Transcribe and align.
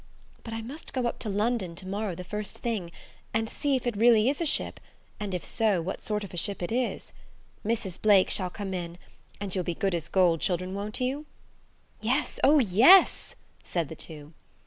But 0.43 0.55
I 0.55 0.61
must 0.63 0.93
go 0.93 1.05
up 1.05 1.19
to 1.19 1.29
London 1.29 1.75
to 1.75 1.87
morrow 1.87 2.15
the 2.15 2.23
first 2.23 2.57
thing, 2.57 2.91
and 3.35 3.47
see 3.47 3.75
if 3.75 3.85
it 3.85 3.95
really 3.95 4.29
is 4.29 4.41
a 4.41 4.47
ship, 4.47 4.79
and, 5.19 5.31
if 5.35 5.45
so, 5.45 5.79
what 5.79 6.01
sort 6.01 6.23
of 6.23 6.39
ship 6.39 6.63
it 6.63 6.71
is. 6.71 7.13
Mrs. 7.63 8.01
Blake 8.01 8.31
shall 8.31 8.49
come 8.49 8.73
in, 8.73 8.97
and 9.39 9.53
you'll 9.53 9.63
be 9.63 9.75
good 9.75 9.93
as 9.93 10.07
gold, 10.07 10.41
children, 10.41 10.73
won't 10.73 10.99
you?" 11.01 11.27
"Yes–oh, 12.01 12.57
yes," 12.57 13.35
said 13.63 13.89
the 13.89 13.95
two. 13.95 14.33